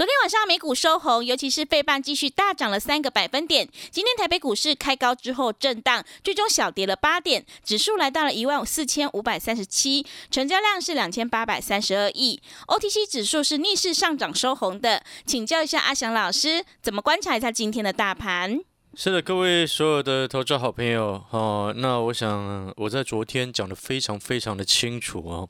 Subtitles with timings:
[0.00, 3.68] 昨天晚上美股收红，尤其是费半继续大涨了三个百分点。
[3.90, 12.40] 今天台北股市开高之后震荡，最终小跌了八点，指数来到了一万四千五百三十七，成交量是两千八百三十二亿。
[12.66, 18.58] OTC 指数是逆势上涨收红的，请教一下阿翔老师，怎么观察一下今天的大盘？
[18.94, 25.46] 是的，各位所有的投资好朋友哦，那我想我在昨天讲的非常非常的清楚哦。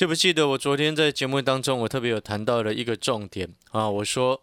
[0.00, 3.86] 记不记得我昨天在节目当中，我特别有谈到了一个重点啊？
[3.86, 4.42] 我说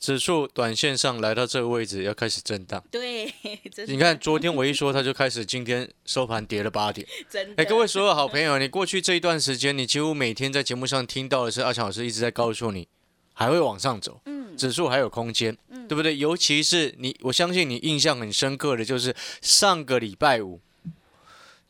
[0.00, 2.82] 指数短线上来到这个位置要开始震荡。
[2.90, 3.32] 对，
[3.86, 7.06] 你看昨天我一说，它就开始今天收盘跌了八点。
[7.30, 7.62] 真的。
[7.62, 12.88] 哎，各位所有好朋友，你过去这一段时间，你几乎每天在节目上听到的是阿强老师一直在告诉你，
[13.32, 16.16] 还会往上走，嗯，指数还有空间，嗯，对不对？
[16.16, 20.60] 尤其是你，我相信你印象很深刻的就是上个礼拜五。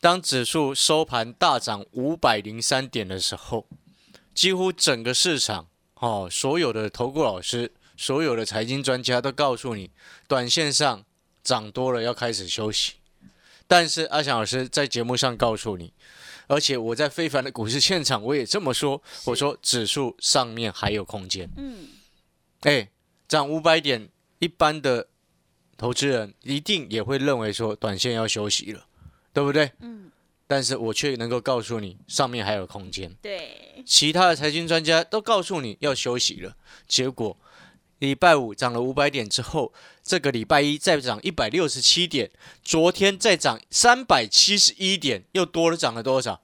[0.07, 3.67] 当指数收盘大涨五百零三点的时候，
[4.33, 9.91] 几乎整个市场哦，所有的投顾老师、所有的财经专家都告诉你，
[10.29, 11.05] 短线上
[11.43, 12.93] 涨多了要开始休息。
[13.67, 15.93] 但是阿翔老师在节目上告诉你，
[16.47, 21.51] 而且我在非凡的股市现场我也这么说，我说指数上面还有空间。
[21.57, 21.89] 嗯，
[22.61, 22.89] 哎，
[23.27, 25.09] 涨五百点，一般的
[25.77, 28.87] 投资人一定也会认为说，短线要休息了。
[29.37, 29.71] 对不对？
[29.81, 30.11] 嗯，
[30.47, 33.13] 但是我却能够告诉你，上面还有空间。
[33.21, 36.57] 对，其他的财经专家都告诉你要休息了。
[36.89, 37.37] 结果
[37.99, 42.31] 礼拜五涨了五百点之后，这个礼拜一再涨一百六十七点，
[42.65, 46.41] 昨天再涨三百七十一点，又多了涨了多少？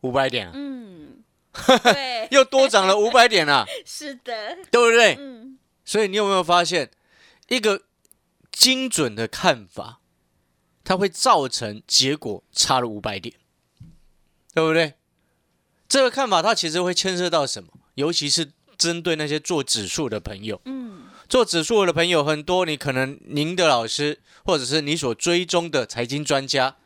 [0.00, 0.50] 五百点。
[0.54, 1.22] 嗯，
[1.84, 3.66] 对，又多涨了五百点啊！
[3.84, 5.14] 是的，对不对？
[5.18, 5.58] 嗯。
[5.84, 6.90] 所以你有没有发现
[7.48, 7.82] 一个
[8.50, 10.00] 精准的看法？
[10.88, 13.34] 它会造成结果差了五百点，
[14.54, 14.94] 对不对？
[15.86, 17.68] 这个看法它其实会牵涉到什么？
[17.96, 26.76] 尤其是针对那些做指数的朋友，嗯，做指数的朋友很多，你可能您的老师或者是你所追踪的财经专家，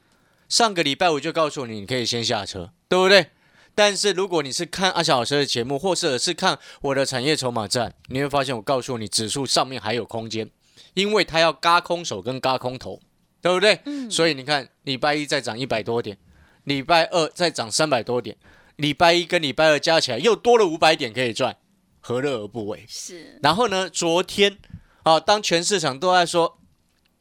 [0.49, 3.29] 上个礼拜我就告诉你，你可以先下车，对不对？
[3.77, 10.51] 但是如果你是看阿小老师的节目，或者是看我的产业筹码站，你会发现我告诉你，指数上面还有空间，
[10.95, 13.01] 因为它要嘎空手跟嘎空头。
[13.43, 13.79] 对不对？
[13.85, 14.11] 嗯。
[14.11, 16.17] 所以你看，礼拜一再涨一百多点，
[16.65, 18.35] 礼拜二再涨三百多点，
[18.77, 21.55] 礼拜一跟礼拜二加起来又多了五百点可以赚，
[22.01, 22.87] 何乐而不为？
[22.89, 23.39] 是。
[23.43, 24.57] 然后呢，昨天
[25.03, 26.59] 啊，当全市场都在说，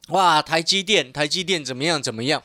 [0.08, 2.42] 哇，台积电，台积电怎么样怎么样？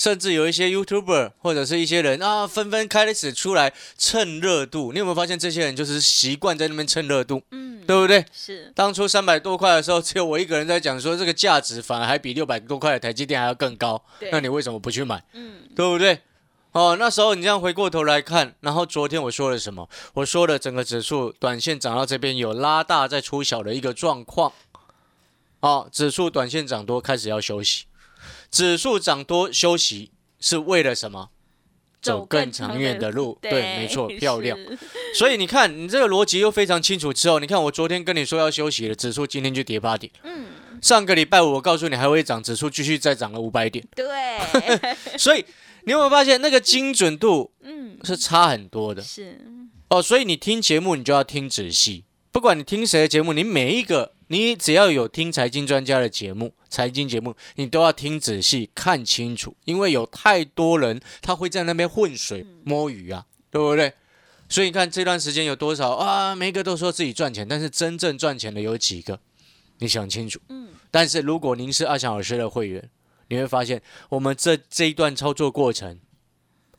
[0.00, 4.94] 甚至有一些 YouTuber 或者是一些人啊，纷纷开始出来蹭热度。
[4.94, 7.42] 你有没有发现，这些人就是习惯在那边蹭热度？
[7.50, 8.24] 嗯，对不对？
[8.32, 8.72] 是。
[8.74, 14.02] 当初三百多块的时候，只有我一个人在讲说，这个价值反而还比六百多块的台积电还要更高。
[14.32, 15.22] 那你为什么不去买？
[15.34, 16.20] 嗯，对不对？
[16.72, 19.86] 哦，那时候你这样回过头来看，然后昨天我说了什么？
[20.14, 24.50] 我说了整个指数短线涨到这边有拉大再出小的一个状况。
[25.60, 27.84] 哦，指数短线涨多开始要休息。
[28.50, 31.30] 指数涨多休息是为了什么？
[32.02, 33.38] 走更长远的路。
[33.42, 34.58] 对，没错，漂亮。
[35.14, 37.12] 所以你看，你这个逻辑又非常清楚。
[37.12, 40.10] 之后，你看我昨天跟你说要休息了，指数今天就跌八点。
[40.22, 40.46] 嗯。
[40.80, 43.86] 上个礼拜五我告诉你还会涨，指数继续再涨了五百点。
[43.94, 44.06] 对。
[45.18, 45.44] 所以
[45.84, 49.02] 你有没有发现那个精准度，嗯，是差很多的。
[49.02, 49.38] 是。
[49.90, 54.14] 哦，所以你听节目你就要听仔细，不管你听谁的节目，你每一个。
[54.32, 63.92] 你只要有听财经专家的节目，财经节目你都要听仔细看清楚，因为有太多人他会在那边混水摸鱼啊，对不对？
[64.48, 66.36] 所以你看这段时间有多少啊？
[66.36, 69.18] 每个都说自己赚钱，但是真正赚钱的有几个？
[69.78, 70.38] 你想清楚。
[70.48, 70.68] 嗯。
[70.92, 72.88] 但是如果您是阿强老师的会员，
[73.26, 75.98] 你会发现我们这这一段操作过程。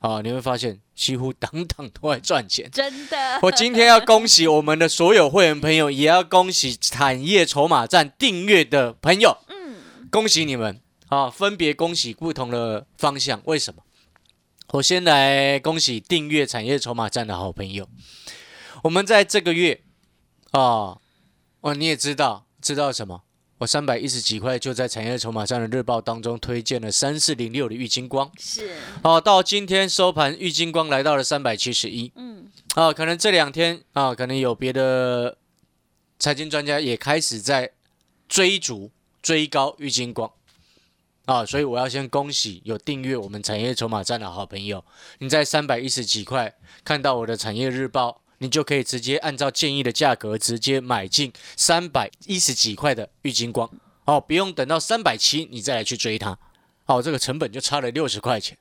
[0.02, 3.40] 啊，你会发现几乎当当都在赚钱，真的。
[3.44, 9.76] 我今天要恭喜我们的所有会员朋友，也要恭喜产业筹码站订阅的朋友，嗯，
[10.10, 11.30] 恭喜你们啊！
[11.30, 13.84] 分别恭喜不同的方向，为什么？
[14.70, 17.88] 我先来恭喜订阅产业筹码站的好朋友，
[18.84, 19.84] 我们在这个月
[20.50, 20.98] 啊，
[21.60, 23.22] 哦，你也知道，知道什么？
[23.62, 28.72] 我三百一十几块就在产业筹码站的日报当中推荐了三四零六的玉金光，是，
[29.04, 35.38] 哦，到今天收盘，玉金光来到了三百七十一，嗯，啊，可能这两天啊，可能有别的
[36.18, 37.72] 财经专家也开始在
[38.28, 38.90] 追逐
[39.22, 40.32] 追高玉金光。
[41.26, 44.84] 啊，所以我要先恭喜有订阅我们产业筹码站的好朋友，
[45.20, 46.52] 你在三百一十几块
[46.84, 53.70] 看到我的产业日报，你就可以直接按照建议的价格直接买进三百一十几块的玉金光，
[54.06, 56.38] 哦，不用等到三百七你再来去追它，
[56.88, 58.58] 哦，这个成本就差了六十块钱。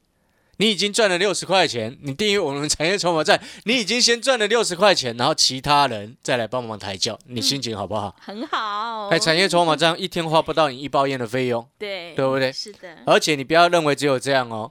[0.58, 8.14] 你已经赚了六十块钱，你订阅我们产业筹码站，你已经先赚了六十块钱，然后其他人再来帮忙抬轿，你心情好不好？
[8.20, 9.08] 很好。
[9.08, 12.52] 哎，产业筹码站一天花不到你一包烟的费用，对，对不对？
[12.52, 12.98] 是的。
[13.06, 14.70] 而且你不要认为只有这样哦，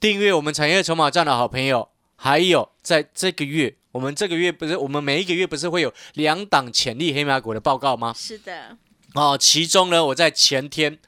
[0.00, 8.14] 订阅我们产业筹码站的好朋友，还有在这个月，我们这个月不是我们每一个月不是会有两档潜力黑马股的报告吗？
[8.16, 8.76] 是的。
[9.14, 10.98] 哦，其中呢，我在前天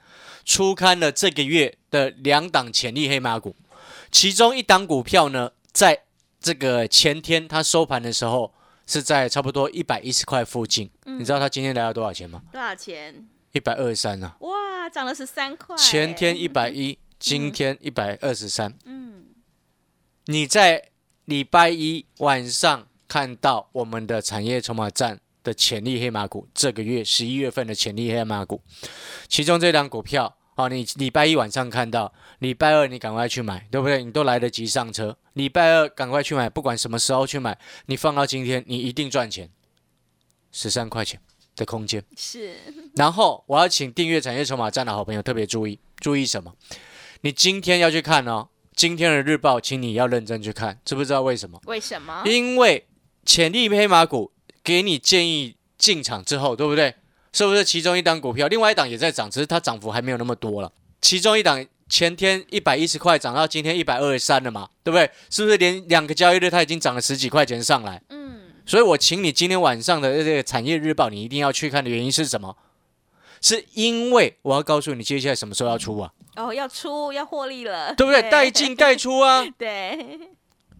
[0.44, 3.54] 出刊了这个月的两档潜力黑马股。
[4.10, 6.04] 其中一档股票呢，在
[6.40, 8.52] 这个前天它收盘的时候
[8.86, 10.90] 是在差不多一百一十块附近。
[11.04, 12.42] 你知道它今天来到多少钱吗？
[12.50, 13.28] 多少钱？
[13.52, 14.36] 一百二十三啊！
[14.40, 15.76] 哇，涨了十三块。
[15.76, 18.72] 前天一百一，今天一百二十三。
[18.84, 19.26] 嗯，
[20.26, 20.89] 你在
[21.30, 28.60] 礼拜一晚上看到我们的产业筹码站的潜力黑马股，这个月十一月份的潜力黑马股，
[29.28, 30.36] 其中这档股票。
[30.56, 34.02] 好，你礼拜一晚上看到，礼拜二你赶快去买，对不对？
[34.02, 37.56] 你都来得及上车，礼拜二赶快去买，不管什么时候去买，
[37.86, 39.48] 你放到今天，你一定赚钱，
[40.50, 41.20] 十三块钱
[41.54, 42.56] 的空间是。
[42.96, 46.52] 然后我要请订阅产业筹码站的好朋友特别注意，注意什么？
[47.20, 51.60] 你今天要去看哦，今天的日报，请你要认真去看，知不知道为什么？
[51.66, 52.22] 为什么？
[52.24, 52.86] 因为
[53.26, 54.32] 潜力黑马股
[54.64, 56.94] 给你建议进场之后，对不对？
[57.32, 60.72] 是不是其中一档股票，另外一档也在涨，只是它涨幅还没有那么多了。
[61.00, 65.10] 其中一档前天一百一十块涨到今天一百二十三了嘛，对不对？
[65.28, 68.02] 是不是连两个交易日它已经涨了十几块钱上来？
[68.08, 68.40] 嗯。
[68.66, 72.56] 所以我请你今天晚上的这个产业日报，你一定要去看的原因是什么？
[73.40, 76.12] 是因为我要告诉你接下来什么时候要出啊？
[76.36, 78.22] 哦，要出要获利了，对不对？
[78.30, 79.46] 带进带出啊。
[79.58, 80.18] 对。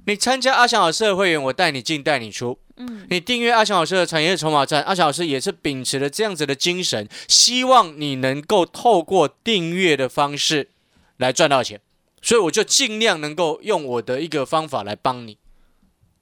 [0.06, 2.58] 你参加阿翔老师的会员，我带你进带你出。
[2.76, 10.70] 嗯，你订阅阿翔老师的产业筹码站，阿翔老师也是秉持了这样子的精神，希望你能够透过订阅的方式
[11.18, 11.80] 来赚到钱，
[12.22, 15.36] 所以我就尽量能够用我的一个方法来帮你，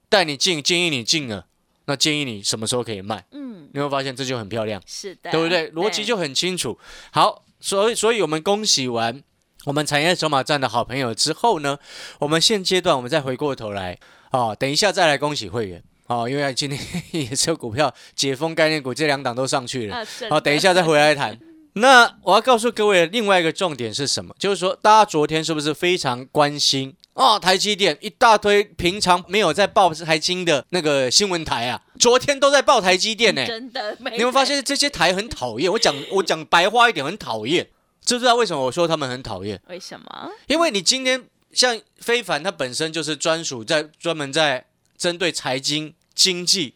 [0.09, 1.45] 带你进，建议你进了，
[1.85, 3.25] 那建议你什么时候可以卖？
[3.31, 5.71] 嗯，你会发现这就很漂亮，是的，对不对？
[5.71, 6.77] 逻辑就很清楚。
[7.11, 9.21] 好，所以，所以我们恭喜完
[9.65, 11.77] 我们产业筹码站的好朋友之后呢，
[12.19, 13.99] 我们现阶段我们再回过头来，
[14.31, 15.83] 哦，等一下再来恭喜会员。
[16.07, 16.79] 哦，因为今天
[17.11, 20.03] 也是股票解封概念股这两档都上去了。
[20.27, 21.39] 好，等一下再回来谈。
[21.73, 24.33] 那我要告诉各位另外一个重点是什么？
[24.39, 27.39] 就是说，大家昨天是不是非常关心哦？
[27.39, 33.45] 台积电一大堆平常没有在报台经的那个新闻台啊，昨天都在报台积电呢。
[33.45, 35.71] 真的，你会发现这些台很讨厌。
[35.71, 37.69] 我讲我讲白话一点，很讨厌。
[38.03, 39.61] 知不知道为什么我说他们很讨厌？
[39.67, 40.31] 为什么？
[40.47, 44.65] 因为你今天像非凡，他本身就是专属在专门在
[44.97, 45.93] 针对财经。
[46.15, 46.75] 经济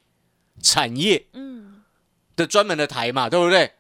[0.61, 1.81] 产业，嗯，
[2.33, 3.73] 的专门的台嘛，对不对？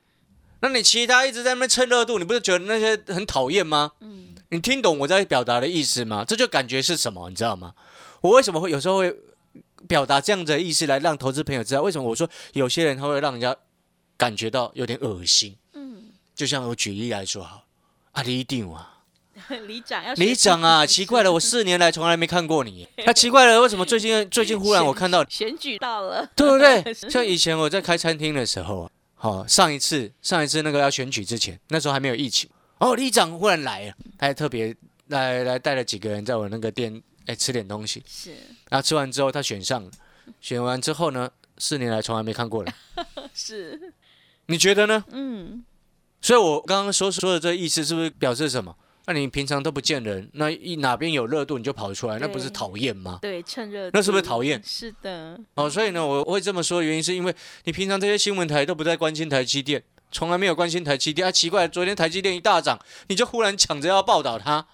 [0.59, 3.93] 那你其他一直在那边蹭热度，你不是觉得那些很讨厌吗？
[4.01, 6.23] 嗯，你听懂我在表达的意思吗？
[6.23, 7.73] 这就感觉是什么，你知道吗？
[8.21, 9.13] 我为什么会有时候会
[9.87, 11.81] 表达这样的意思来让投资朋友知道？
[11.81, 13.55] 为什么我说有些人他会让人家
[14.15, 15.57] 感觉到有点恶心？
[15.73, 16.03] 嗯，
[16.35, 17.65] 就像我举例来说，好，
[18.11, 18.91] 啊，你一定啊。
[19.67, 22.87] 里长要里长啊， 奇怪了，我四年来从来没看过你。
[23.03, 26.93] 他奇怪了，为什么最近最近忽然我看到选举到了，对不对？
[27.09, 32.47] 像以前我在开餐厅的时候，好上一次上一次那个要选举之前，那时候还没有疫情。
[32.83, 34.75] 哦，里长忽然来了，他还特别
[35.07, 38.03] 来来带了几个人在我那个店哎吃点东西。
[38.05, 38.31] 是，
[38.69, 39.89] 然后吃完之后他选上了，
[40.41, 42.73] 选完之后呢，四年来从来没看过了。
[43.33, 43.93] 是，
[44.47, 45.05] 你觉得呢？
[45.11, 45.63] 嗯。
[46.21, 48.75] 所以我刚刚所说的这意思是不是表示什么？
[49.05, 53.19] 那你平常都不见人，那一哪边有热度你就跑出来，那不是讨厌吗？
[53.21, 53.89] 对，趁热。
[53.91, 54.61] 那是不是讨厌？
[54.63, 55.37] 是的。
[55.55, 57.35] 哦，所以呢，我会这么说的原因是因为
[57.65, 59.83] 你平常这些新闻台都不在关心台积电，
[60.13, 61.27] 从来没有关心台积电。
[61.27, 64.65] 啊，奇怪，昨天台积电一大涨，你就忽然抢着要报道它，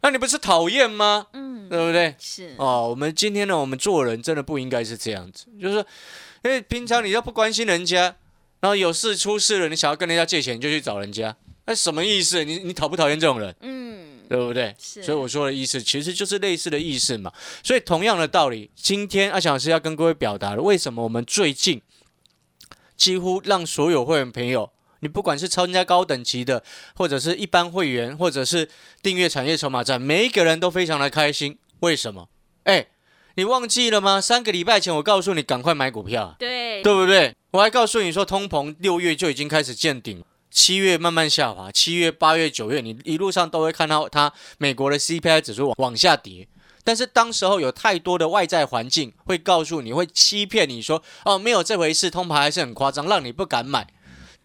[0.00, 1.28] 那你不是讨厌吗？
[1.34, 2.16] 嗯，对不对？
[2.18, 2.54] 是。
[2.58, 5.86] 哦，我们今天呢，我们做人真的不应该是这样子，就是说，
[6.42, 8.16] 因为平常你要不关心人家，
[8.60, 11.36] 然后有事出事了，你想要跟人家借钱，就去找人家，
[11.66, 12.42] 那什么意思？
[12.42, 13.54] 你你讨不讨厌这种人？
[13.60, 14.06] 嗯。
[14.28, 14.74] 对不对？
[14.76, 17.32] 所以我说的意思其实就是类似的意思嘛。
[17.62, 21.80] 所以同样的道理，今天阿强老师要跟各位表达的，为什么我们最近
[22.96, 24.68] 几乎让所有会员朋友
[25.00, 26.62] 你不管是参加高等级的，
[26.94, 28.68] 或者是一般会员，或者是
[29.02, 31.58] 订阅产业筹码站，每一个人都非常的开心。
[31.80, 32.28] 为什么？
[32.64, 32.86] 哎，
[33.34, 34.20] 你忘记了吗？
[34.20, 37.34] 三个礼拜前我告诉你赶快买股票，对对不对？
[37.52, 46.48] 我还告诉你说通膨六月就已经开始见顶，七月慢慢下滑，七月、八月、九月，你一路上都会看到它美国的 CPI 指数往往下跌。
[46.82, 53.86] 但是当时候有太多的外在环境会告诉你会欺骗你说哦没有这回事，通膨还是很夸张，让你不敢买。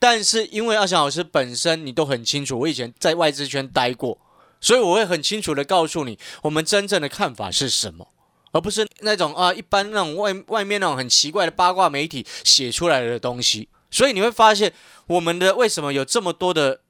[0.01, 4.20] 但是因为阿翔老师本身你都很清楚，我以前在外资圈待过，
[4.60, 8.08] 所以我会很清楚的告诉你我们真正的看法是什么，
[8.51, 13.70] 而不是那种啊一般那种外外面那种很奇怪的八卦媒体写出来的东西。
[13.91, 14.74] 所以你会发现
[15.05, 16.81] 我们的为什么有这么多的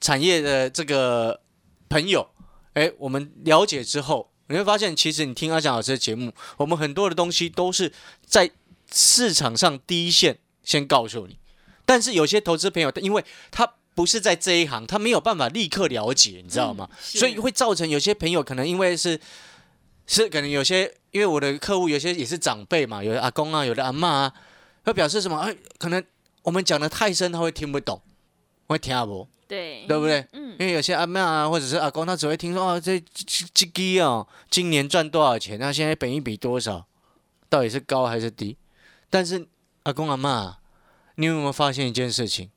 [0.00, 1.42] 产业的这个
[1.90, 2.30] 朋友，
[2.72, 4.30] 哎，我们了解之后。
[4.50, 7.92] 你会发现，其实你听阿翔老师的节目，我们很多的东西都是
[8.24, 8.50] 在
[8.90, 11.36] 市场上第一线先告诉你。
[11.88, 16.86] 但是有些投资朋友，因为他不是在这一行，他没有办法立刻了解，你知道吗？
[17.00, 19.18] 所以会造成有些朋友可能因为是
[20.06, 24.34] 是可能有些，因为我的客户有些也是长辈嘛，有的阿公啊，有的阿妈啊，
[24.84, 25.38] 会表示什么？
[25.38, 26.04] 哎，可能
[26.42, 28.02] 我们讲的太深，他会听不懂，
[28.66, 29.26] 会听不。
[29.48, 30.26] 对，对不对？
[30.34, 35.58] 嗯，因为有些阿妈啊，或者是阿公，他只会听说哦，这这这鸡哦，今年赚多少钱？
[35.58, 36.86] 那现在本一比多少？
[37.48, 38.58] 到底是高还是低？
[39.08, 39.48] 但是
[39.84, 40.58] 阿公阿妈，
[41.18, 42.50] 你有没有发现一件事情？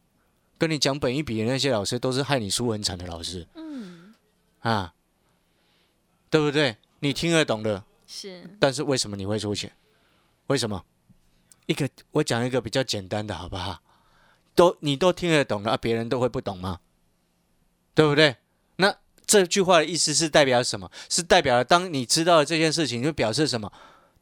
[0.59, 3.47] 跟你讲本一比的那些老师，都是害你输很惨的老师。
[3.55, 4.13] 嗯，
[4.59, 4.93] 啊，
[6.29, 6.77] 对不对？
[6.99, 8.47] 你听得懂的，是。
[8.59, 9.71] 但是为什么你会出钱？
[10.45, 10.85] 为什么？
[11.65, 13.81] 一个，我讲一个比较简单的，好不好？
[14.53, 15.77] 都你都听得懂了啊？
[15.77, 16.81] 别人都会不懂吗？
[17.95, 18.35] 对不对？
[18.75, 20.91] 那这句话的意思是代表什么？
[21.09, 23.73] 是代表了当你知道了这件事情，就表示什么？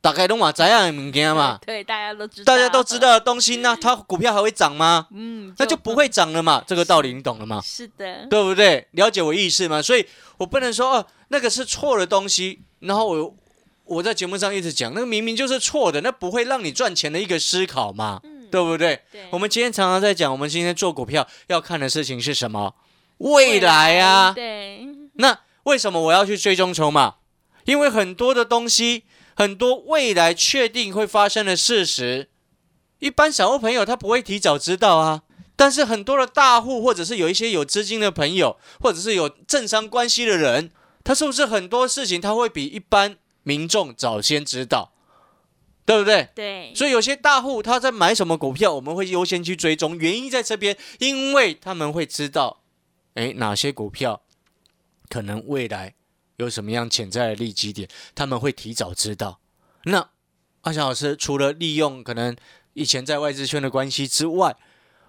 [0.01, 1.59] 打开东马怎样物件嘛？
[1.65, 5.07] 对，大家都知道，大家都知道的东西，那它股票还会涨吗？
[5.11, 6.63] 嗯，那就不会涨了嘛。
[6.65, 7.61] 这个道理你懂了吗？
[7.63, 8.87] 是的，对不对？
[8.91, 9.81] 了解我意思吗？
[9.81, 10.05] 所以
[10.37, 12.61] 我不能说哦，那个是错的东西。
[12.79, 13.35] 然后我
[13.85, 18.21] 我在节目上一直讲，那个明明就是错的，那不会让你赚钱的一个思考嘛。
[18.51, 18.99] 对不对？
[19.29, 22.73] 我们今天常常在讲，我们今天做股票要看的事情是什么？
[23.19, 24.31] 未来啊。
[24.31, 24.87] 对。
[25.13, 27.17] 那为什么我要去追踪筹码？
[27.65, 29.03] 因为很多的东西，
[29.39, 32.27] 很多未来确定会发生的事实，
[32.99, 35.23] 一般散户朋友他不会提早知道啊。
[35.55, 40.71] 但是很多的大户，或者是有一些有资金的朋友，或者是有政商关系的人，
[41.05, 44.91] 他是不是很多事情他会比一般民众早先知道？
[45.85, 46.27] 对不对？
[46.35, 49.97] 对，所以有些大户他在买什么股票，我们会优先去追踪。
[49.97, 52.59] 原因在这边，因为他们会知道，
[53.13, 54.21] 哎，哪些股票
[55.07, 55.93] 可能未来
[56.39, 59.39] 有什么样潜在的利基点，他们会提早知道。
[59.83, 60.09] 那
[60.61, 62.35] 阿翔老师除了利用可能
[62.73, 64.55] 以前在外资圈的关系之外，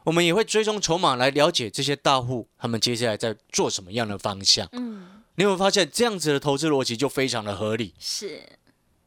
[0.05, 4.69] 我们也会追踪筹码来了解这些大户他们接下来在做什么样的方向。
[4.73, 7.95] 嗯，你有没有发现这样子的投资逻辑就非常的合理？
[7.99, 8.43] 是。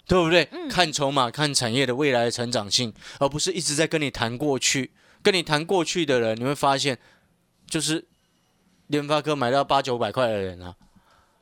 [0.06, 0.50] 对不对？
[0.70, 4.92] 看筹码，看产业的未来的成长性，而不是一直在跟你谈过去。
[5.22, 7.00] 跟你谈过去的人，你会发现，
[7.66, 8.06] 就是
[8.88, 10.76] 联发科买到八九百块的人啊，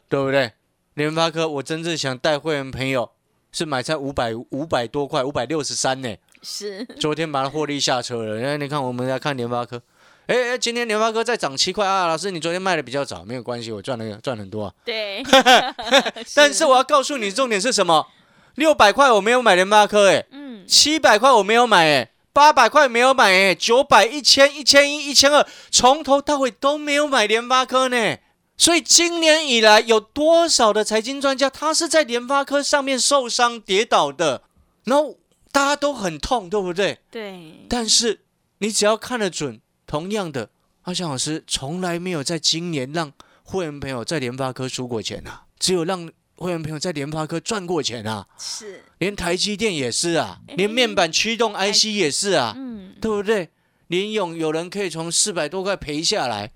[0.08, 0.54] 对不对？
[0.96, 3.10] 联发科，我真正想带会员朋友
[3.52, 6.16] 是买在五百五百多块，五百六十三呢。
[6.42, 6.84] 是。
[7.00, 8.46] 昨天把它获利下车了。
[8.46, 9.82] 哎，你看，我们来看联发科。
[10.28, 12.08] 哎哎，今天联发科再涨七块啊！
[12.08, 14.74] 老师，你昨天卖的比较早，没有关系，我赚了赚很多啊。
[14.84, 15.24] 对。
[16.36, 18.08] 但是我要告诉你，重点是什么？
[18.56, 28.18] 六百块我没有买联发科哎，嗯，七百块我没有买哎，八百块没有买哎，九百、一千、一千一、一千二，从头到尾都没有买联发科呢。
[28.62, 34.44] 所以今年以来有多少的财经专家，他是在联发科上面受伤跌倒的，
[34.84, 35.18] 然后
[35.52, 37.00] 大家都很痛，对不对？
[37.10, 37.66] 对。
[37.68, 38.20] 但是
[38.60, 40.52] 你只要看得准，同样的，
[40.84, 46.12] 阿翔老师从来没有在今年让会员朋友在联发科输过钱啊，只有让。
[46.38, 53.50] 会员朋友在联发科赚过钱啊，是，连台积电也是啊，连面板驱动 IC 也是啊，嗯，对不对？
[53.86, 56.52] 联勇有人可以从四百多块赔下来，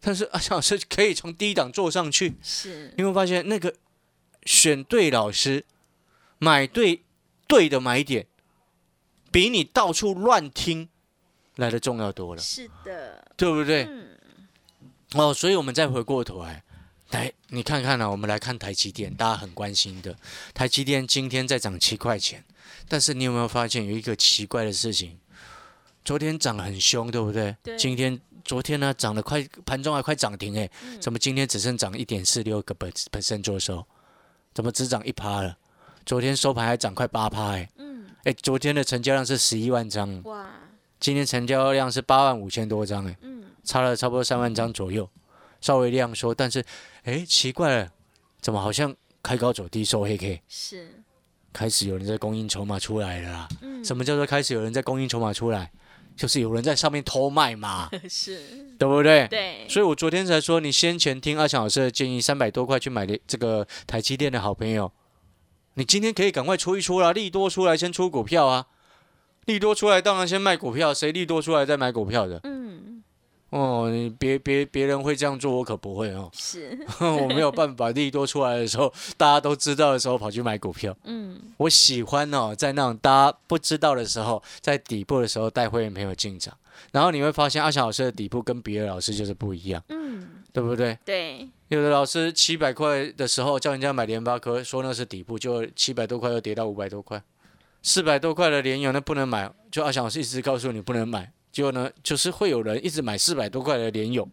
[0.00, 3.74] 但是阿小 老师可以从低档做上去，是，你会发现那个
[4.44, 5.64] 选对老师，
[6.38, 7.02] 买对
[7.46, 8.26] 对的买点，
[9.30, 10.88] 比你到处乱听
[11.56, 13.88] 来的重要多了，是的，对不对？
[15.14, 16.62] 哦，所以我们再回过头来。
[17.10, 18.10] 来，你看看呢？
[18.10, 20.16] 我们来看台积电，大家很关心的。
[20.52, 22.44] 台积电今天在涨七块钱，
[22.88, 25.16] 但是你有没有发现有一个奇怪的事情？
[26.04, 27.56] 昨天涨很凶，对不对？
[27.62, 27.78] 对。
[27.78, 33.84] 今天、昨天呢，涨得快，盘中还快涨停哎，怎么今天只剩涨一点四六个本本身做收？
[34.54, 35.58] 怎么只涨一趴了？
[36.06, 37.68] 昨天收盘还涨快八趴哎。
[37.78, 38.06] 嗯。
[38.22, 40.22] 哎，昨天的成交量是十一万张。
[40.22, 40.46] 哇。
[40.98, 45.08] 今天成交量是八万五千多张，哎，嗯，差了差不多三万张左右，
[45.60, 46.64] 稍微量缩，但是
[47.02, 47.92] 哎，奇怪了，
[48.40, 51.02] 怎么好像开高走低收黑 K，是，
[51.52, 53.48] 开始有人在供应筹码出来了啦。
[53.60, 55.70] 嗯，什么叫做开始有人在供应筹码出来？
[56.16, 58.40] 就是有人在上面偷卖嘛， 是，
[58.78, 59.28] 对不对？
[59.28, 64.90] 对，所以我昨天才说，你先前听阿强老师的建议，三百多块去买的这个台积电的好朋友，
[65.74, 68.66] 你今天可以赶快出一出啦，利多出来先出股票啊，
[69.44, 72.40] 利多出来当然先卖股票，谁利多出来再买股票的？
[72.44, 72.95] 嗯，
[73.50, 80.94] 哦，你别别别人会这样做，我可不会哦，是， 我没有办法利多出来的时候，大家都知道的时候跑去买股票。
[81.04, 86.56] 嗯，我喜欢哦，在那种大家不知道的时候，在底部的时候带会员朋友进场，
[86.90, 90.98] 然后你会发现阿翔老师的底部跟别的老师就是不一样，嗯，对不对？
[91.04, 97.22] 对，有的老师七百块的时候叫人家买联发科，说那是底部，就七百多块又跌到五百多块，
[97.80, 104.28] 四百多块的联友那不能买，就阿翔老师一直告诉你不能买，结果呢就是会有人一直买四百多块的联友，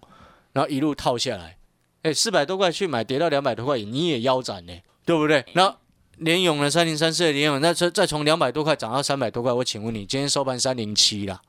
[0.52, 1.56] 然后一路套下来，
[2.02, 4.74] 哎，四百多块去买，跌到两百多块，你也腰斩呢，
[5.06, 5.46] 对不对？
[5.54, 5.78] 然后
[6.18, 11.42] 联勇呢，三零三四的联勇，那再再从两百多块涨到三百多块，我请问你，今天收盘三零七啦，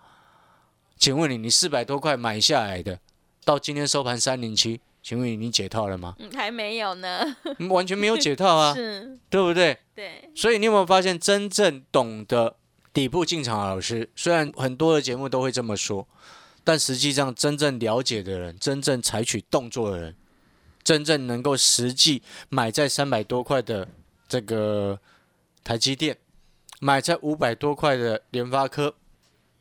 [0.96, 3.00] 请问你，你四百多块买下来的，
[3.44, 6.14] 到今天收盘三零七，请问你你解套了吗？
[6.20, 9.76] 嗯，还没有呢，嗯完全没有解套啊， 是，对不对？
[9.92, 12.54] 对，所以你有没有发现，真正懂得
[12.94, 16.06] 底部进场的老师，虽然很多的节目都会这么说，
[16.62, 20.16] 但实际上真正了解的人，真正采取动作的人，
[20.84, 23.88] 真正能够实际买在三百多块的
[24.28, 25.00] 这个
[25.64, 26.16] 台积电，
[26.78, 28.94] 买在五百多块的联发科，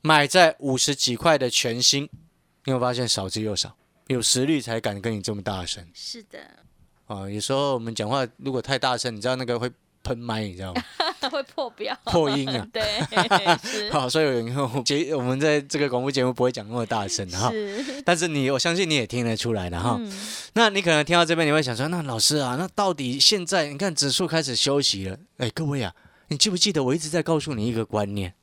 [0.01, 3.75] 买在五十几块的全新，你有没有发现少之又少？
[4.07, 5.83] 有实力才敢跟你这么大声。
[5.95, 6.39] 是的，
[7.07, 9.71] 啊，有时候我们讲话如果太大声，你知道那个会
[10.03, 10.83] 喷麦，你知道吗？
[11.29, 12.67] 会破表，破音啊。
[12.71, 12.81] 对，
[13.91, 19.97] 好，所以有以后节我们在这个广播节目不会讲那么大声哈，是，但是你我相信你也听得出来的哈。
[19.99, 20.11] 嗯，
[20.53, 25.93] 那你可能听到这边，你会想说，那老师啊，那到底现在你看指数开始休息了，哎，各位啊，
[26.29, 28.33] 你记不记得我一直在告诉你一个观念，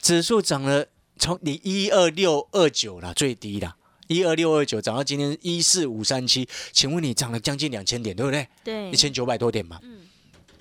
[0.00, 0.86] 指数涨了，
[1.18, 3.76] 从你一二六二九啦，最低啦。
[4.08, 8.48] 一二六二九涨到今天一四五三七，请问你涨了将近两千点，对不对？
[8.64, 9.78] 对一，千九百多点嘛。
[9.84, 10.00] 嗯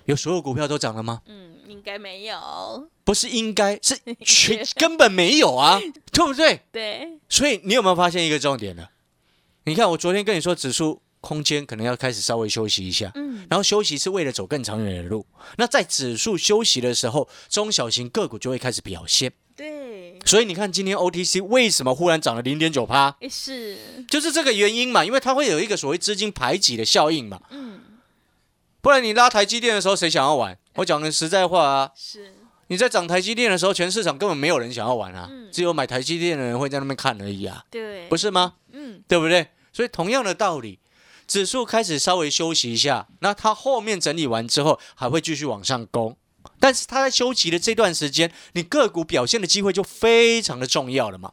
[0.10, 1.22] 有所有股票都涨了吗？
[1.28, 3.96] 嗯，应该没有，不是应该是
[4.26, 5.80] 全根本没有啊，
[6.12, 6.62] 对不对？
[6.72, 8.88] 对，所以你有没有发现一个重点呢？
[9.66, 15.28] 你看我昨天跟你说指数空间可能要开始稍微休息一下，嗯，然后休息是为了走更长远的路。
[15.58, 19.32] 那在指数休息的时候，中小型个股就会开始表现。
[19.56, 27.42] 对，所以你看今天 OTC 为什么忽然涨了零点九趴，是，就是这个原因嘛，因为它会有一个所谓资金排挤的效应嘛。
[27.52, 27.69] 嗯，
[28.82, 30.58] 不然你拉台积电的时候，谁想要玩？
[30.76, 32.34] 我讲的实在话啊，是，
[32.68, 35.50] 你在涨台积电的时候，全市场根本没有人想要玩啊，嗯。
[35.52, 38.54] 只有买台积电的人会在那边看而已啊，对，不，是吗？
[38.72, 39.48] 嗯，对不对？
[39.74, 40.80] 所以同样的道理，
[41.28, 46.16] 指数开始稍微休息一下，那它后面整理完之后还会继续往上攻，
[46.60, 51.32] 但是它在休息的这段时间，你个股表现的机会就非常的重要了嘛。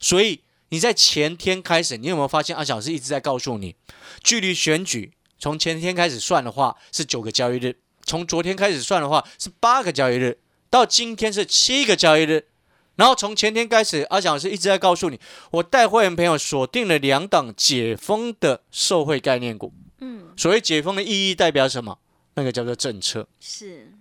[0.00, 3.76] 所以你在前天开始，你有没有发现阿小是一直在告诉你，
[4.22, 10.38] 距离选举从前天开始算的话是九个交易日，从昨天开始算的话是八个交易日，
[10.70, 12.48] 到今天是七个交易日。
[12.96, 15.18] 然后从前天开始，阿翔老师一直在告诉你，
[15.50, 19.72] 我带会员朋友锁定了两档解封的受惠概念股。
[19.98, 21.98] 嗯，所谓解封的意义代表什么？
[22.34, 23.26] 那个叫做政策。
[23.40, 23.92] 是，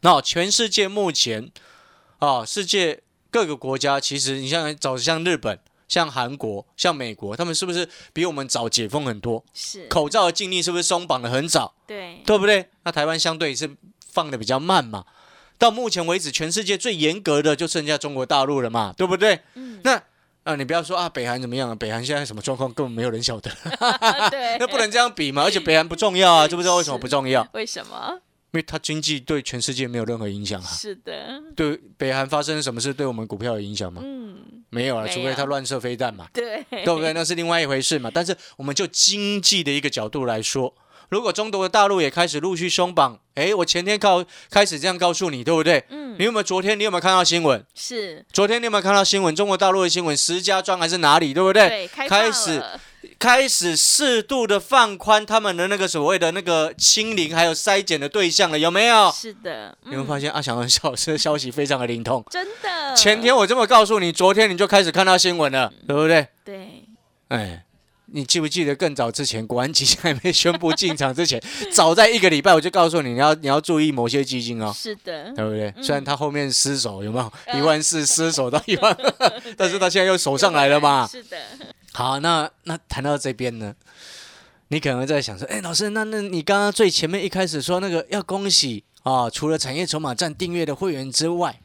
[0.00, 1.50] 那全世界目前
[2.18, 5.58] 啊，世界各个国家，其实你像早像日本、
[5.92, 9.44] 像韩国、像美国，他们是不是比我们早解封很多？
[9.52, 11.74] 是，口罩的禁令是不是松绑的很早？
[11.86, 12.70] 对，对不对？
[12.84, 13.70] 那台湾相对是
[14.10, 15.04] 放的比较慢嘛。
[15.58, 19.40] 到目前为止，全世界最严格的就剩下中国大陆了嘛，对不对？
[19.52, 20.02] 嗯，那
[20.44, 21.74] 啊，你不要说啊，北韩怎么样啊？
[21.74, 23.50] 北韩现在什么状况，根本没有人晓得，
[24.30, 25.42] 对， 那不能这样比嘛。
[25.42, 27.46] 而且北韩不重要啊，知不知道为什么不重要？
[27.52, 28.18] 为什么？
[28.52, 30.66] 因为它经济对全世界没有任何影响啊。
[30.66, 34.02] 是的，对北韩发生什么事，对我们股票有影响吗？
[34.04, 34.36] 嗯，
[34.68, 37.14] 没有啊，除非它乱射飞弹嘛，对，对不对？
[37.14, 38.10] 那是另外一回事嘛。
[38.12, 40.74] 但是我们就经济的一个角度来说，
[41.08, 45.82] 如果中国的大陆也开始陆续松绑，哎，我前天告开始这样告诉你，对不对？
[45.88, 47.64] 嗯你，有没有昨天你有没有看到新闻？
[47.74, 49.34] 是，昨天你有没有看到新闻？
[49.34, 51.68] 中国大陆的新闻，石家庄还是哪里，对不对？
[51.68, 52.78] 对，开开始了
[53.22, 59.12] 开始适度的放宽他们的那个所谓的那个清零还有筛检的对象了，有没有？
[59.12, 62.24] 是的，你会发现现阿翔和小师的消息非常的灵通。
[62.28, 66.26] 真的，前天我这么告诉你，昨天你就开始看到新闻了，对不对？
[66.44, 66.82] 对，
[67.28, 67.64] 哎，
[68.06, 71.40] 你记不记得更早之前，国安基金还没宣布进场之前，
[71.72, 75.72] 早在一个礼拜我就告诉你，你要你要注意某些基金哦，是的，对不对？
[75.80, 78.96] 虽然他后面失手有没有嗯一万四失手到一万，
[79.56, 81.06] 但是他现在又守上来了嘛。
[81.06, 81.36] 是的，
[81.92, 83.74] 好，那那谈到这边呢，
[84.68, 91.60] 你可能在想说，哎，老师，那那你刚刚最前面一开始说那个要恭喜啊，除了产业筹码站订阅的会员之外，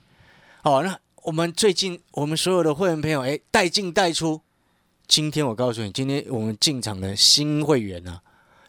[0.63, 4.41] 哦，那我们最近我们所有的会员朋友，哎，带进带出。
[5.07, 8.19] 今天我告诉你，今天我们进场的新会员啊，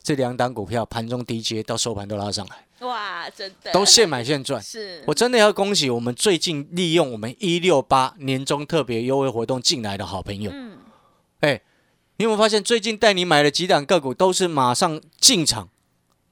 [0.04, 4.62] 这两档股票盘中低阶到收盘都拉上来，哇，真的都现买现赚。
[4.62, 10.52] 是，我真的要恭喜我们最近利用我们一六八年终特别优惠活动进来的好朋友。
[10.54, 10.78] 嗯，
[11.40, 11.60] 哎，
[12.16, 15.68] 你有没有发现最近带你买的几档个股都是马上进场，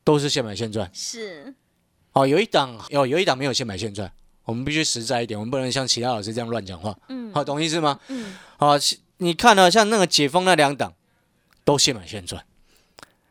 [0.02, 0.90] 都是现买现赚？
[0.92, 1.54] 是，
[2.12, 4.12] 哦，有一档有有一档没有现买现赚，
[4.44, 6.96] 我们必须实在一点，我们不能像其他老师这样乱讲话。
[7.08, 8.00] 嗯，好，懂意思吗？
[8.08, 10.94] 嗯，好，是你看了像那个解封那两档，
[11.64, 12.44] 都现买现赚。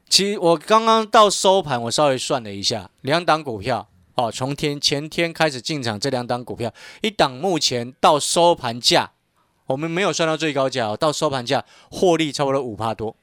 [0.07, 9.11] 其实我刚刚到收盘，我稍微算了一下，两档股票哦，从天前天开始进场，这两档股票，一档目前到收盘价，
[9.67, 13.15] 我们没有算到最高价哦，到收盘价获利差不多五帕多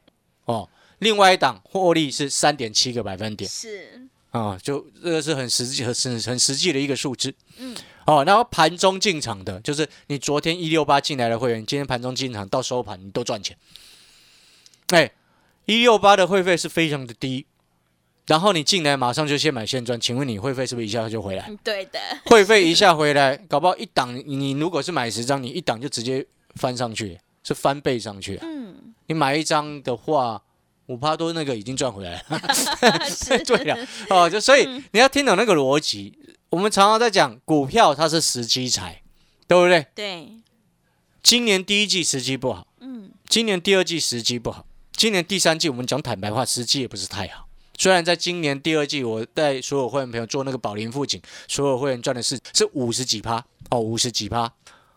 [0.44, 0.68] 哦。
[0.98, 7.34] 另外一档获利是三点七个百分点是，啊、就这个是很实际、很很很实际的一个数字。
[7.58, 7.76] 嗯，
[8.06, 13.56] 哦，然后盘中进场的，就是你昨天一六八进来的会员，今天盘中进场到收盘，你都赚钱。
[14.88, 15.10] 哎，
[15.66, 17.46] 一六八的会费是非常的低，
[18.26, 21.44] 然后你进来马上就先买现赚，请问你会费是不是一下就回来？
[21.48, 28.46] 嗯对的， 会费一下回来，搞不好一档你你如果是买十张，你一档就直接翻上去，是翻倍上去啊。
[28.46, 30.40] 嗯，你买一张的话，
[30.86, 32.40] 五趴多那个已经赚回来了。
[33.44, 33.76] 对了，
[34.08, 36.16] 哦，就所以你要听懂那个逻辑。
[36.50, 39.02] 我们常常在讲股票，它是时机财，
[39.48, 39.86] 对不对？
[39.94, 40.28] 对，
[41.22, 47.48] 今年第一季时机不好，嗯，今年第二季时机不好，今年第三季我们讲坦白话，时机也不是太好。
[47.82, 54.48] 虽然在今年第二季，我带所有会员朋友做那个宝林富锦，所有会员赚的是是五十几趴哦，五十几趴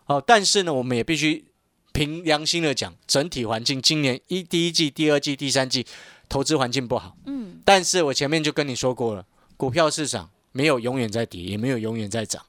[0.06, 1.44] 哦，但是呢，我们也必须
[1.92, 5.84] 凭良心的讲，整体环境今年一第一季、第二季、第三季
[6.28, 7.16] 投资环境不好。
[7.26, 12.40] 嗯，但是我前面就跟你说过了，股票市场没有永远在跌，也没有永远在涨，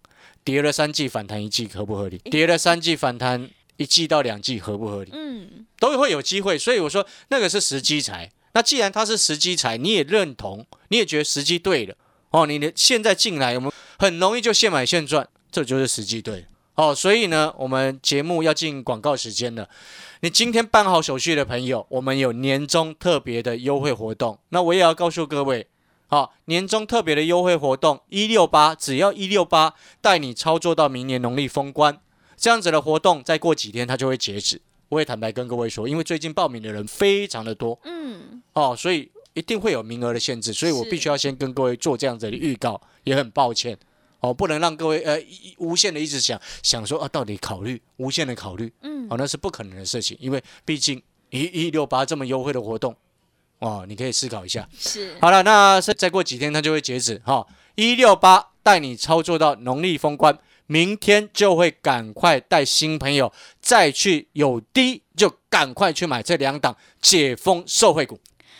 [0.43, 2.19] 跌了三季反弹一季合不合理？
[2.19, 5.09] 跌了三季反弹一季到两季合不合理？
[5.15, 8.29] 嗯，都会有机会，所以我说那个是时机财。
[8.57, 11.93] 那既然它是时机财，你也认同，你也觉得时机对了
[12.31, 16.95] 哦，你的现在进来，我们很容易就现买现赚，这就是时机对哦。
[16.95, 19.69] 所以呢，我们节目要进广告时间了。
[20.21, 24.39] 你今天办好手续的朋友，我们有年终特别的优惠活动。
[24.49, 25.67] 那我也要告诉各位，
[26.07, 31.99] 好、年终特别的优惠活动一六八，只要一六八，带你操作到明年农历封关。
[32.35, 34.59] 这样子的活动，再过几天它就会截止。
[34.89, 37.79] 我也坦白跟各位说，因为最近报名的人非常的多。
[37.83, 43.77] 嗯，哦，所以一定会有名额的限制，所以我必须要先跟各位做这样子的预告，也很抱歉。
[44.19, 52.95] 哦，不能让各位呃一无限的一直想想说啊，到底考虑无限的考虑，嗯，哦，那是不可能的事情，因为毕竟一一六八这么优惠的活动，
[53.59, 54.67] 哦，你可以思考一下。
[54.75, 57.45] 是，好了，那是再过几天它就会截止哈，
[57.75, 60.35] 一六八带你操作到农历封关，
[60.67, 68.19] 明天就会赶快带新朋友再去有低就赶快去买这两档解封受惠股。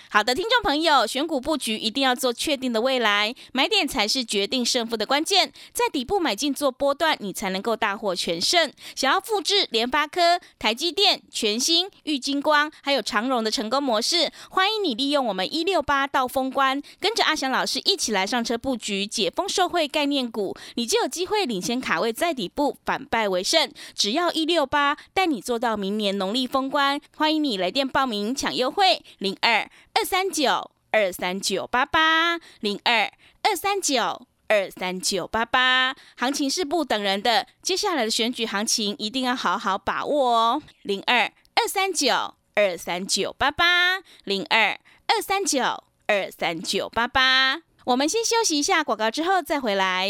[0.09, 5.51] 好的，听众朋友，选股布局一定要做确定的未来，买点才是决定胜负的关键。
[5.73, 8.71] 在底部买进做波段，你才能够大获全胜。
[8.95, 23.69] 想要复制联发科、台积电、全新、玉金光还有长荣的成功模式，欢迎你利用我们一六八到封关，跟着阿翔老师一起来上车布局解封受惠概念股，你就有机会领先卡位在底部，反败为胜。
[23.93, 34.27] 只要一六八带你做到明年农历封关，欢迎你来电报名抢优惠，零二二三九二三九八八零二二三九。
[34.49, 40.63] 二三九八八，行情是不等人的，接下来的选举行情一定要好好把握哦。
[40.83, 47.62] 零二二三九二三九八八零二二三九二三九八八。
[47.83, 50.10] 我们先休息一下广告，之后再回来。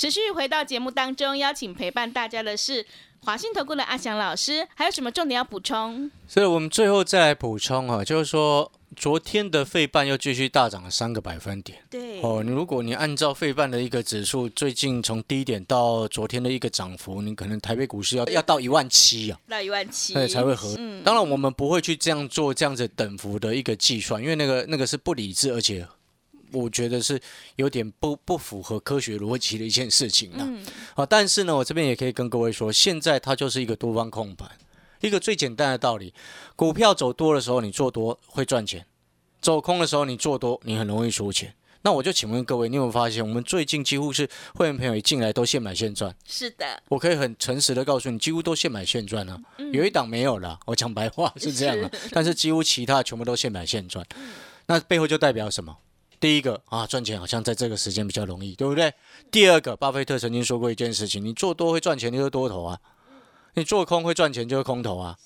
[0.00, 2.86] 持续回到节目当中，邀请陪伴大家的是
[3.22, 6.10] 华信投顾的阿翔老师，还有什么重点要补充？
[6.26, 11.80] 所以我们最后再来补充啊，就是说昨天的费半又继续大涨了三个百分点。
[11.90, 20.74] 对，哦，你如果你按照费半的一个指数，最近从低点到昨天的一个涨幅，你可能台北股市要要到一万七啊，到一万七，对才会合。
[20.78, 25.86] 嗯当然，我们不会去这样做这样子等幅的一个计算，因为那个那个是不理智，而且
[26.52, 27.20] 我觉得是
[27.56, 30.38] 有点不不符合科学逻辑的一件事情啦。
[30.40, 34.50] 嗯，好，但是呢，我这边也可以跟各位说，现在它就是一个多方控盘，
[35.00, 36.12] 一个最简单的道理，
[36.56, 38.84] 股票走多的时候你做多会赚钱，
[39.40, 41.54] 走空的时候你做多你很容易输钱。
[41.82, 46.14] 那我就请问各位，你有没有发现，我们最近几乎是会员朋友一进来都现买现赚？
[46.26, 49.40] 是的，我可以很诚实的告诉你，几乎都现买现赚啊。
[49.72, 54.04] 有一档没有了，我讲白话 是这样啊，但是几乎其他全部都现买现赚。
[54.66, 55.74] 那背后就代表什么？
[56.20, 58.92] 第一个啊，赚钱好像在这个时间比较容易，对不对？
[59.30, 62.76] 第二个，巴菲特曾经说过一件事情：你做多会赚钱，你就是多头啊；
[63.54, 65.16] 你做空会赚钱，就是空头啊；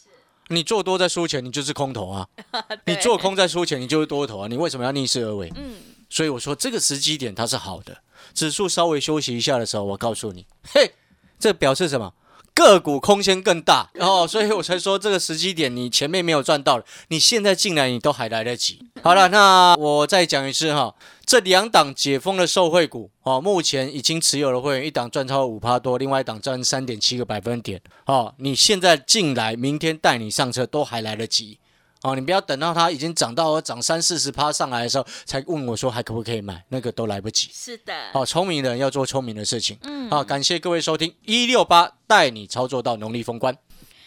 [0.48, 2.28] 你做多在输钱，你就是空头啊；
[2.86, 4.46] 你做空在输钱，你就是多头啊。
[4.46, 5.52] 你为什么要逆势而为？
[5.56, 5.74] 嗯，
[6.08, 7.98] 所以我说这个时机点它是好的，
[8.32, 10.92] 指数稍微休息一下的时候，我告诉你，嘿，
[11.40, 12.14] 这表示什么？
[12.54, 18.78] 个股空间更大然哦，所以我才说这个时机点你前面没有赚到，你现在进来你都还来得及。
[19.02, 20.94] 好了，那我再讲一次哈，
[21.26, 31.58] 这两档解封的受惠股哦，目前已经持有的会员一档赚超五趴多，另外一档赚三点七个百分点哦，你现在进来，明天带你上车都还来得及。
[32.04, 37.48] 哦，你不要等到它已经涨到涨三四十趴上来的时候，才问我说还可不可以买，那个都来不及。
[37.50, 39.78] 是的，哦，聪明的人要做聪明的事情。
[39.84, 43.56] 嗯，好，感谢各位收听一六八带你操作到农历封关。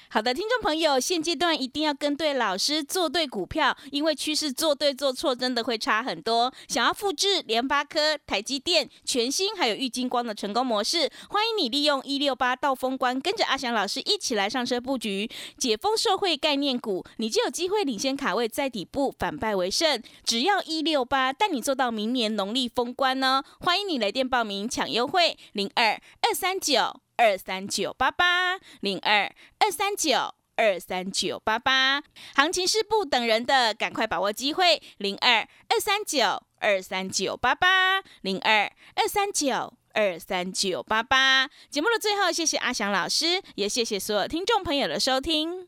[0.09, 6.51] 好的，听众朋友，现阶段一定要跟对老师，做对股票，因为趋势做对做错真的会差很多。
[6.69, 20.01] 想要复制联发科、台积电、全新还有玉金光的成功模式，欢迎你利用一六八到封关，跟着阿翔老师一起来上车布局解封社会概念股，你就有机会领先卡位在底部，反败为胜。
[20.23, 27.01] 只要一六八带你做到明年农历封关呢，欢迎你来电报名抢优惠零二二三九。
[27.17, 32.01] 二三九八八零二二三九二三九八八，
[32.35, 34.81] 行情是不等人的，赶快把握机会。
[34.97, 41.49] 零二二三九二三九八八零二二三九二三九八八。
[41.69, 45.67] 节目的最后，谢谢阿翔老师，也谢谢所有听众朋友的收听。